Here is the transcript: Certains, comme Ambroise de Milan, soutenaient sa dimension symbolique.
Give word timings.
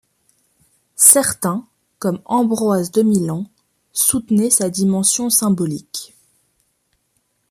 Certains, 0.95 1.63
comme 1.99 2.23
Ambroise 2.25 2.89
de 2.89 3.03
Milan, 3.03 3.45
soutenaient 3.93 4.49
sa 4.49 4.71
dimension 4.71 5.29
symbolique. 5.29 6.15